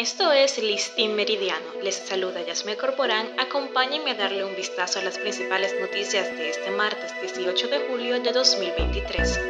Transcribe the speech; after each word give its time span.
Esto 0.00 0.32
es 0.32 0.56
Listín 0.56 1.14
Meridiano. 1.14 1.66
Les 1.84 1.94
saluda 1.94 2.40
Yasme 2.42 2.74
Corporán. 2.78 3.26
Acompáñenme 3.38 4.12
a 4.12 4.14
darle 4.14 4.46
un 4.46 4.56
vistazo 4.56 4.98
a 4.98 5.02
las 5.02 5.18
principales 5.18 5.74
noticias 5.78 6.26
de 6.38 6.48
este 6.48 6.70
martes 6.70 7.12
18 7.20 7.68
de 7.68 7.78
julio 7.80 8.18
de 8.18 8.32
2023. 8.32 9.40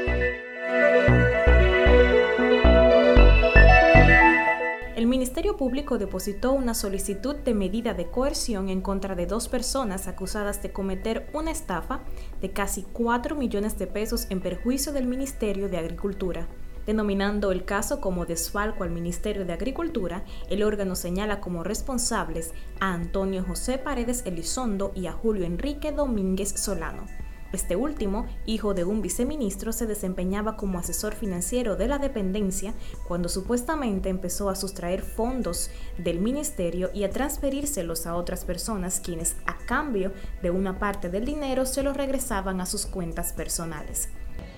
El 4.97 5.07
Ministerio 5.07 5.57
Público 5.57 5.99
depositó 5.99 6.51
una 6.51 6.75
solicitud 6.75 7.37
de 7.37 7.55
medida 7.55 7.95
de 7.95 8.11
coerción 8.11 8.71
en 8.71 8.81
contra 8.81 9.15
de 9.15 9.27
dos 9.27 9.47
personas 9.47 10.09
acusadas 10.09 10.65
de 10.65 10.73
cometer 10.73 11.31
una 11.33 11.53
estafa 11.53 12.01
de 12.41 12.51
casi 12.51 12.83
4 12.93 13.37
millones 13.37 13.79
de 13.79 13.87
pesos 13.87 14.27
en 14.31 14.41
perjuicio 14.41 14.93
del 14.93 15.07
Ministerio 15.07 15.69
de 15.69 15.79
Agricultura. 15.79 16.49
Denominando 16.87 17.53
el 17.53 17.65
caso 17.65 18.01
como 18.01 18.27
desfalco 18.27 18.85
al 18.85 18.91
Ministerio 18.91 19.45
de 19.45 19.53
Agricultura, 19.53 20.25
el 20.49 20.63
órgano 20.63 20.97
señala 20.97 21.41
como 21.41 21.63
responsables 21.63 22.53
a 22.81 22.95
Antonio 22.95 23.45
José 23.45 23.79
Paredes 23.79 24.23
Elizondo 24.25 24.93
y 24.95 25.07
a 25.07 25.13
Julio 25.13 25.45
Enrique 25.45 25.93
Domínguez 25.93 26.51
Solano. 26.51 27.05
Este 27.53 27.75
último, 27.75 28.27
hijo 28.47 28.75
de 28.75 28.85
un 28.85 29.03
viceministro, 29.03 29.73
se 29.73 29.87
desempeñaba 29.87 30.57
como 30.57 30.79
asesor 30.79 31.15
financiero 31.15 31.75
de 31.75 31.89
la 31.89 31.99
dependencia 31.99 32.75
cuando 33.09 33.29
supuestamente 33.29 34.09
empezó 34.09 34.51
a 34.51 34.55
sustraer 34.55 35.03
fondos 35.03 35.71
del 35.99 36.21
ministerio 36.21 36.91
y 36.95 37.03
a 37.03 37.11
transferírselos 37.11 38.07
a 38.07 38.15
otras 38.15 38.45
personas 38.45 39.01
quienes 39.01 39.35
a 39.47 39.59
cambio 39.67 40.13
de 40.43 40.51
una 40.51 40.79
parte 40.79 41.11
del 41.11 41.25
dinero 41.25 41.67
se 41.67 41.83
los 41.83 41.97
regresaban 41.97 42.61
a 42.61 42.67
sus 42.67 42.87
cuentas 42.87 43.33
personales 43.33 44.09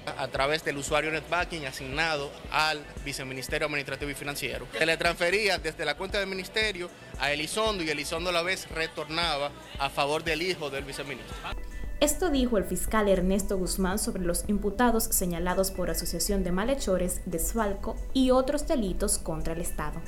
a 0.06 0.29
través 0.29 0.65
del 0.65 0.77
usuario 0.77 1.11
NetBanking 1.11 1.66
asignado 1.66 2.30
al 2.51 2.84
Viceministerio 3.05 3.66
Administrativo 3.66 4.10
y 4.10 4.15
Financiero. 4.15 4.66
Se 4.77 4.87
le 4.87 4.97
transfería 4.97 5.59
desde 5.59 5.84
la 5.84 5.97
cuenta 5.97 6.18
del 6.18 6.29
ministerio 6.29 6.90
a 7.18 7.32
Elizondo 7.32 7.82
y 7.82 7.90
Elizondo 7.90 8.30
a 8.30 8.32
la 8.32 8.43
vez 8.43 8.68
retornaba 8.71 9.51
a 9.79 9.90
favor 9.90 10.24
del 10.24 10.43
hijo 10.43 10.71
del 10.71 10.85
viceministro. 10.85 11.37
Esto 12.01 12.30
dijo 12.30 12.59
el 12.59 12.65
fiscal 12.65 13.09
Ernesto 13.09 13.57
Guzmán 13.57 13.99
sobre 13.99 14.24
los 14.24 14.45
imputados 14.49 15.04
señalados 15.04 15.71
por 15.71 15.88
asociación 15.88 16.43
de 16.43 16.51
malhechores, 16.51 17.21
desfalco 17.27 17.95
y 18.12 18.32
otros 18.32 18.66
delitos 18.66 19.18
contra 19.18 19.52
el 19.52 19.60
Estado. 19.60 20.01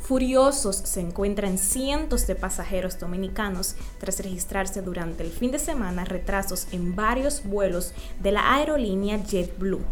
Furiosos 0.00 0.76
se 0.76 1.00
encuentran 1.00 1.58
cientos 1.58 2.26
de 2.26 2.34
pasajeros 2.34 2.98
dominicanos 2.98 3.76
tras 4.00 4.20
registrarse 4.20 4.80
durante 4.80 5.22
el 5.22 5.30
fin 5.30 5.50
de 5.50 5.58
semana 5.58 6.06
retrasos 6.06 6.68
en 6.72 6.96
varios 6.96 7.42
vuelos 7.44 7.92
de 8.20 8.32
la 8.32 8.54
aerolínea 8.54 9.22
JetBlue. 9.22 9.84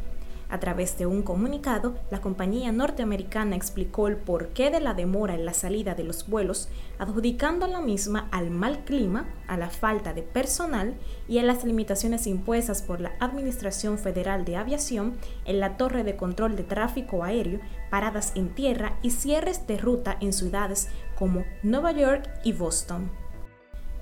A 0.48 0.60
través 0.60 0.96
de 0.96 1.06
un 1.06 1.22
comunicado, 1.22 1.96
la 2.10 2.20
compañía 2.20 2.70
norteamericana 2.70 3.56
explicó 3.56 4.06
el 4.06 4.16
porqué 4.16 4.70
de 4.70 4.80
la 4.80 4.94
demora 4.94 5.34
en 5.34 5.44
la 5.44 5.54
salida 5.54 5.94
de 5.94 6.04
los 6.04 6.28
vuelos, 6.28 6.68
adjudicando 6.98 7.66
la 7.66 7.80
misma 7.80 8.28
al 8.30 8.50
mal 8.50 8.84
clima, 8.84 9.28
a 9.48 9.56
la 9.56 9.70
falta 9.70 10.12
de 10.12 10.22
personal 10.22 10.94
y 11.28 11.38
a 11.38 11.42
las 11.42 11.64
limitaciones 11.64 12.28
impuestas 12.28 12.82
por 12.82 13.00
la 13.00 13.12
Administración 13.18 13.98
Federal 13.98 14.44
de 14.44 14.56
Aviación 14.56 15.16
en 15.44 15.58
la 15.58 15.76
torre 15.76 16.04
de 16.04 16.16
control 16.16 16.54
de 16.54 16.62
tráfico 16.62 17.24
aéreo, 17.24 17.58
paradas 17.90 18.32
en 18.36 18.50
tierra 18.50 18.98
y 19.02 19.10
cierres 19.10 19.66
de 19.66 19.78
ruta 19.78 20.16
en 20.20 20.32
ciudades 20.32 20.88
como 21.16 21.44
Nueva 21.64 21.90
York 21.90 22.28
y 22.44 22.52
Boston. 22.52 23.10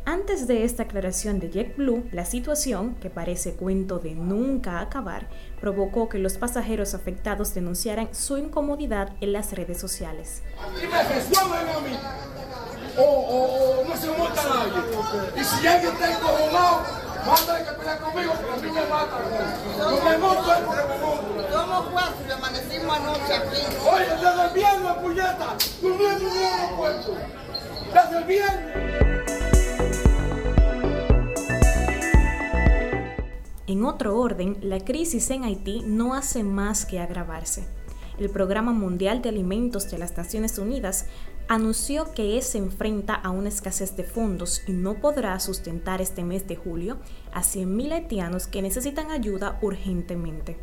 Antes 0.06 0.46
de 0.46 0.64
esta 0.64 0.82
aclaración 0.82 1.40
de 1.40 1.48
JetBlue, 1.50 2.04
la 2.12 2.26
situación, 2.26 2.94
que 2.96 3.08
parece 3.08 3.54
cuento 3.54 3.98
de 3.98 4.14
nunca 4.14 4.80
acabar, 4.80 5.28
provocó 5.62 6.10
que 6.10 6.18
los 6.18 6.36
pasajeros 6.36 6.92
afectados 6.92 7.54
denunciaran 7.54 8.14
su 8.14 8.36
incomodidad 8.36 9.14
en 9.22 9.32
las 9.32 9.52
redes 9.52 9.80
sociales. 9.80 10.42
O, 12.98 13.02
o, 13.02 13.80
o 13.80 13.88
no 13.88 13.96
se 13.96 14.08
monta 14.08 14.42
nadie. 14.44 15.40
Y 15.40 15.44
si 15.44 15.66
alguien 15.66 15.94
está 15.94 16.12
encojonado, 16.12 16.82
manda 17.26 17.64
que 17.64 17.72
pelea 17.78 17.98
conmigo 17.98 18.32
porque 18.34 18.78
a. 18.78 19.08
Oye, 23.90 24.10
desde 24.10 24.44
el 24.44 24.50
viernes, 24.54 24.92
puñeta, 25.02 25.56
durmiendo 25.80 26.30
en 26.30 26.36
el 26.36 26.44
aeropuerto. 26.44 27.16
Desde 27.94 28.18
el 28.18 28.24
viernes. 28.24 29.03
Otro 33.86 34.18
orden, 34.18 34.56
la 34.62 34.80
crisis 34.80 35.28
en 35.30 35.44
Haití 35.44 35.82
no 35.84 36.14
hace 36.14 36.42
más 36.42 36.86
que 36.86 37.00
agravarse. 37.00 37.66
El 38.18 38.30
Programa 38.30 38.72
Mundial 38.72 39.20
de 39.20 39.28
Alimentos 39.28 39.90
de 39.90 39.98
las 39.98 40.16
Naciones 40.16 40.56
Unidas 40.58 41.04
anunció 41.48 42.10
que 42.14 42.40
se 42.40 42.56
enfrenta 42.56 43.12
a 43.12 43.28
una 43.28 43.50
escasez 43.50 43.94
de 43.94 44.04
fondos 44.04 44.62
y 44.66 44.72
no 44.72 44.94
podrá 44.94 45.38
sustentar 45.38 46.00
este 46.00 46.24
mes 46.24 46.48
de 46.48 46.56
julio 46.56 46.96
a 47.30 47.42
100.000 47.42 47.92
haitianos 47.92 48.46
que 48.46 48.62
necesitan 48.62 49.10
ayuda 49.10 49.58
urgentemente. 49.60 50.56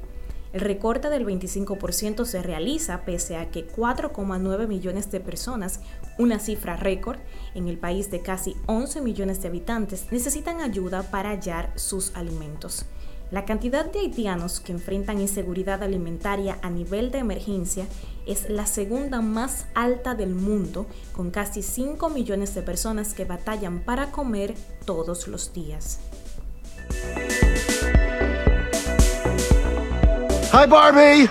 El 0.51 0.61
recorte 0.61 1.09
del 1.09 1.25
25% 1.25 2.25
se 2.25 2.41
realiza 2.41 3.05
pese 3.05 3.37
a 3.37 3.51
que 3.51 3.67
4,9 3.67 4.67
millones 4.67 5.11
de 5.11 5.19
personas, 5.19 5.79
una 6.17 6.39
cifra 6.39 6.75
récord 6.75 7.19
en 7.53 7.67
el 7.67 7.77
país 7.77 8.09
de 8.09 8.21
casi 8.21 8.57
11 8.65 8.99
millones 9.01 9.41
de 9.41 9.47
habitantes, 9.47 10.07
necesitan 10.11 10.59
ayuda 10.59 11.03
para 11.03 11.29
hallar 11.29 11.71
sus 11.75 12.15
alimentos. 12.15 12.85
La 13.31 13.45
cantidad 13.45 13.85
de 13.85 13.99
haitianos 13.99 14.59
que 14.59 14.73
enfrentan 14.73 15.21
inseguridad 15.21 15.81
alimentaria 15.83 16.59
a 16.61 16.69
nivel 16.69 17.11
de 17.11 17.19
emergencia 17.19 17.87
es 18.27 18.49
la 18.49 18.65
segunda 18.65 19.21
más 19.21 19.67
alta 19.73 20.15
del 20.15 20.35
mundo, 20.35 20.85
con 21.15 21.31
casi 21.31 21.61
5 21.61 22.09
millones 22.09 22.53
de 22.55 22.61
personas 22.61 23.13
que 23.13 23.23
batallan 23.23 23.79
para 23.79 24.11
comer 24.11 24.53
todos 24.83 25.29
los 25.29 25.53
días. 25.53 26.01
Hi 30.51 30.67
Barbie. 30.67 31.29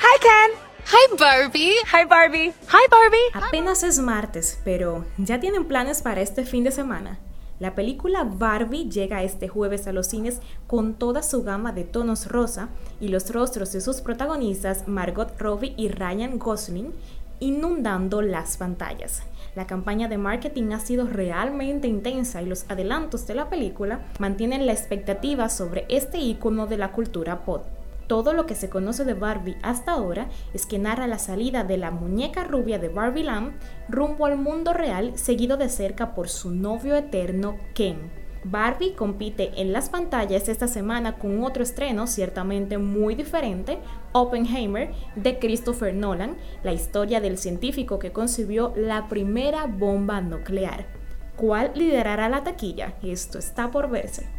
Hi 0.00 0.18
Ken. 0.20 0.50
Hi 0.88 1.16
Barbie. 1.16 1.74
Hi 1.92 2.04
Barbie. 2.08 2.52
Hi 2.72 2.88
Barbie. 2.90 3.46
Apenas 3.46 3.84
es 3.84 4.00
martes, 4.00 4.58
pero 4.64 5.04
¿ya 5.16 5.38
tienen 5.38 5.64
planes 5.64 6.02
para 6.02 6.22
este 6.22 6.44
fin 6.44 6.64
de 6.64 6.72
semana? 6.72 7.20
La 7.58 7.74
película 7.74 8.24
Barbie 8.24 8.90
llega 8.90 9.22
este 9.22 9.48
jueves 9.48 9.86
a 9.86 9.92
los 9.92 10.08
cines 10.08 10.40
con 10.66 10.94
toda 10.94 11.22
su 11.22 11.42
gama 11.42 11.72
de 11.72 11.84
tonos 11.84 12.26
rosa 12.26 12.68
y 13.00 13.08
los 13.08 13.30
rostros 13.30 13.72
de 13.72 13.80
sus 13.80 14.02
protagonistas 14.02 14.86
Margot 14.86 15.38
Robbie 15.38 15.74
y 15.76 15.88
Ryan 15.88 16.38
Gosling 16.38 16.92
inundando 17.40 18.20
las 18.20 18.56
pantallas. 18.56 19.22
La 19.54 19.66
campaña 19.66 20.08
de 20.08 20.18
marketing 20.18 20.72
ha 20.72 20.80
sido 20.80 21.06
realmente 21.06 21.88
intensa 21.88 22.42
y 22.42 22.46
los 22.46 22.70
adelantos 22.70 23.26
de 23.26 23.34
la 23.34 23.48
película 23.48 24.00
mantienen 24.18 24.66
la 24.66 24.72
expectativa 24.72 25.48
sobre 25.48 25.86
este 25.88 26.18
icono 26.18 26.66
de 26.66 26.76
la 26.76 26.92
cultura 26.92 27.44
pop. 27.44 27.64
Todo 28.06 28.32
lo 28.32 28.46
que 28.46 28.54
se 28.54 28.68
conoce 28.68 29.04
de 29.04 29.14
Barbie 29.14 29.56
hasta 29.62 29.92
ahora 29.92 30.28
es 30.54 30.64
que 30.64 30.78
narra 30.78 31.06
la 31.06 31.18
salida 31.18 31.64
de 31.64 31.76
la 31.76 31.90
muñeca 31.90 32.44
rubia 32.44 32.78
de 32.78 32.88
Barbie 32.88 33.24
Lamb 33.24 33.54
rumbo 33.88 34.26
al 34.26 34.38
mundo 34.38 34.72
real, 34.72 35.18
seguido 35.18 35.56
de 35.56 35.68
cerca 35.68 36.14
por 36.14 36.28
su 36.28 36.50
novio 36.50 36.94
eterno 36.94 37.56
Ken. 37.74 38.26
Barbie 38.44 38.94
compite 38.94 39.60
en 39.60 39.72
las 39.72 39.88
pantallas 39.88 40.48
esta 40.48 40.68
semana 40.68 41.18
con 41.18 41.42
otro 41.42 41.64
estreno 41.64 42.06
ciertamente 42.06 42.78
muy 42.78 43.16
diferente, 43.16 43.78
Oppenheimer, 44.12 44.92
de 45.16 45.40
Christopher 45.40 45.92
Nolan, 45.92 46.36
la 46.62 46.72
historia 46.72 47.20
del 47.20 47.38
científico 47.38 47.98
que 47.98 48.12
concibió 48.12 48.72
la 48.76 49.08
primera 49.08 49.66
bomba 49.66 50.20
nuclear. 50.20 50.86
¿Cuál 51.34 51.72
liderará 51.74 52.28
la 52.28 52.44
taquilla? 52.44 52.94
Esto 53.02 53.38
está 53.38 53.72
por 53.72 53.90
verse. 53.90 54.35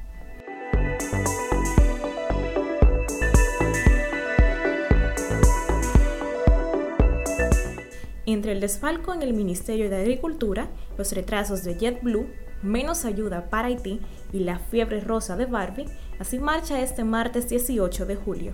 Entre 8.27 8.51
el 8.51 8.59
desfalco 8.59 9.13
en 9.13 9.21
el 9.21 9.33
Ministerio 9.33 9.89
de 9.89 9.95
Agricultura, 9.95 10.67
los 10.97 11.13
retrasos 11.13 11.63
de 11.63 11.77
JetBlue, 11.77 12.29
menos 12.61 13.05
ayuda 13.05 13.49
para 13.49 13.69
Haití 13.69 14.01
y 14.33 14.39
la 14.39 14.59
fiebre 14.59 14.99
rosa 14.99 15.37
de 15.37 15.45
Barbie, 15.45 15.85
así 16.19 16.37
marcha 16.37 16.81
este 16.81 17.05
martes 17.05 17.47
18 17.47 18.05
de 18.05 18.15
julio. 18.17 18.53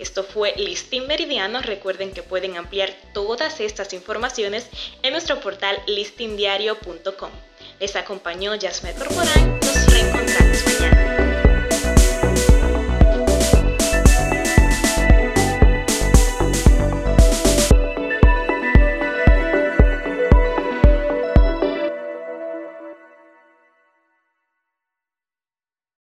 Esto 0.00 0.24
fue 0.24 0.54
Listín 0.56 1.06
Meridiano. 1.06 1.60
Recuerden 1.62 2.10
que 2.12 2.24
pueden 2.24 2.56
ampliar 2.56 2.90
todas 3.14 3.60
estas 3.60 3.92
informaciones 3.92 4.68
en 5.04 5.12
nuestro 5.12 5.40
portal 5.40 5.78
listindiario.com. 5.86 7.30
Les 7.78 7.94
acompañó 7.94 8.52
Jasmine 8.60 8.96
Corporán 8.96 9.58